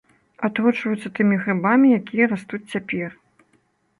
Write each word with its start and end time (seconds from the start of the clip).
Атручваюцца 0.47 1.09
тымі 1.19 1.35
грыбамі, 1.43 1.87
якія 1.99 2.25
растуць 2.33 2.63
цяпер. 2.75 3.09